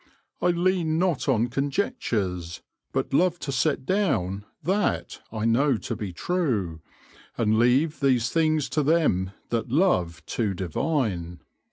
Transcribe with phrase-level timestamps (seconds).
[0.41, 6.11] I leane not on conjectures, but love to set down that I know to be
[6.11, 6.81] true,
[7.37, 11.41] and leave these things to them that love to divine."